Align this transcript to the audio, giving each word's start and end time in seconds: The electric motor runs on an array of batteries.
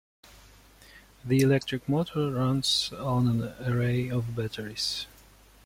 The 1.23 1.41
electric 1.41 1.87
motor 1.87 2.31
runs 2.31 2.91
on 2.97 3.27
an 3.27 3.43
array 3.61 4.09
of 4.09 4.35
batteries. 4.35 5.05